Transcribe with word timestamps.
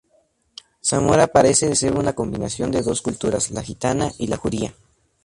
Zamora 0.83 1.27
parece 1.27 1.75
ser 1.75 1.93
una 1.95 2.13
combinación 2.13 2.71
de 2.71 2.81
dos 2.81 3.03
culturas; 3.03 3.51
la 3.51 3.61
gitana 3.61 4.11
y 4.17 4.25
la 4.25 4.37
judía. 4.37 4.73